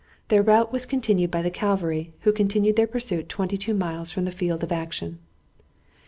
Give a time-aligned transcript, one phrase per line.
[0.29, 4.25] Their rout was continued by the cavalry, who continued their pursuit twenty two miles from
[4.25, 5.19] the field of action.